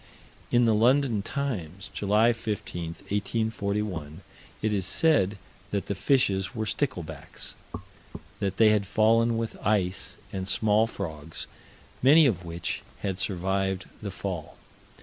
In 0.51 0.65
the 0.65 0.73
London 0.73 1.21
Times, 1.21 1.91
July 1.93 2.33
15, 2.33 2.95
1841, 3.09 4.21
it 4.63 4.73
is 4.73 4.87
said 4.87 5.37
that 5.69 5.85
the 5.85 5.93
fishes 5.93 6.55
were 6.55 6.65
sticklebacks; 6.65 7.53
that 8.39 8.57
they 8.57 8.69
had 8.69 8.87
fallen 8.87 9.37
with 9.37 9.55
ice 9.63 10.17
and 10.33 10.47
small 10.47 10.87
frogs, 10.87 11.45
many 12.01 12.25
of 12.25 12.43
which 12.43 12.81
had 13.01 13.19
survived 13.19 13.85
the 14.01 14.09
fall. 14.09 14.57